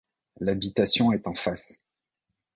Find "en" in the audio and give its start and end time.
1.27-1.35